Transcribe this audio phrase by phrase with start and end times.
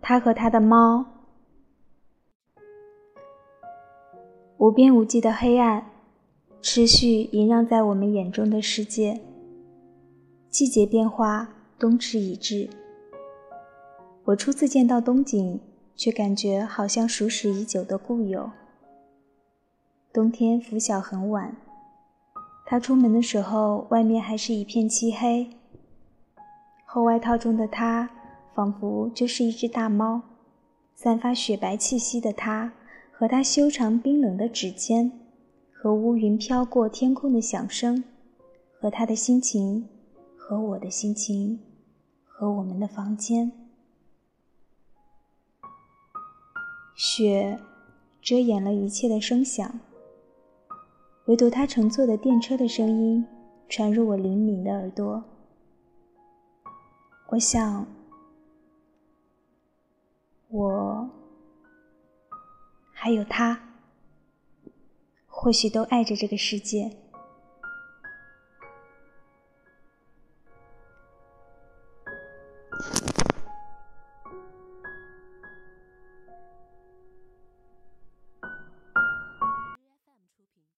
[0.00, 1.04] 他和他的猫。
[4.58, 5.90] 无边无际的黑暗，
[6.60, 9.20] 持续萦绕在我们眼中的世界。
[10.50, 12.68] 季节变化，冬至已至。
[14.24, 15.60] 我初次见到冬景，
[15.96, 18.50] 却感觉好像熟识已久的故友。
[20.12, 21.56] 冬天拂晓很晚，
[22.66, 25.48] 他出门的时候，外面还是一片漆黑。
[26.84, 28.10] 厚外套中的他，
[28.54, 30.22] 仿佛就是一只大猫。
[30.94, 32.72] 散发雪白气息的他，
[33.10, 35.10] 和他修长冰冷的指尖，
[35.72, 38.04] 和乌云飘过天空的响声，
[38.78, 39.88] 和他的心情，
[40.36, 41.58] 和我的心情，
[42.26, 43.50] 和我们的房间。
[46.94, 47.58] 雪
[48.20, 49.80] 遮掩了一切的声响，
[51.24, 53.24] 唯独他乘坐的电车的声音
[53.70, 55.24] 传入我灵敏的耳朵。
[57.28, 57.86] 我想，
[60.50, 61.08] 我
[62.92, 63.58] 还有他，
[65.26, 66.99] 或许都爱着这个世界。